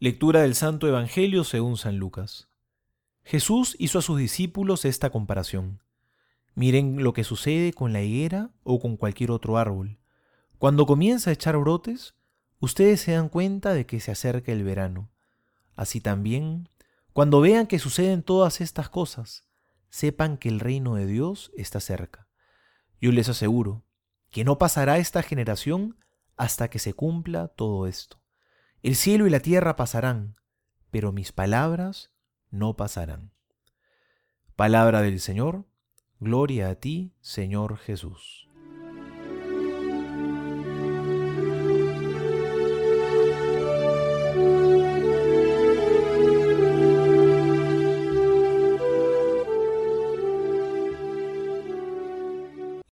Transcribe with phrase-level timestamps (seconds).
[0.00, 2.48] Lectura del Santo Evangelio según San Lucas.
[3.24, 5.82] Jesús hizo a sus discípulos esta comparación.
[6.54, 9.98] Miren lo que sucede con la higuera o con cualquier otro árbol.
[10.58, 12.14] Cuando comienza a echar brotes,
[12.60, 15.10] ustedes se dan cuenta de que se acerca el verano.
[15.74, 16.68] Así también,
[17.12, 19.46] cuando vean que suceden todas estas cosas,
[19.88, 22.28] sepan que el reino de Dios está cerca.
[23.00, 23.82] Yo les aseguro
[24.30, 25.98] que no pasará esta generación
[26.36, 28.20] hasta que se cumpla todo esto.
[28.82, 30.36] El cielo y la tierra pasarán,
[30.90, 32.12] pero mis palabras
[32.50, 33.32] no pasarán.
[34.54, 35.66] Palabra del Señor,
[36.20, 38.47] gloria a ti, Señor Jesús.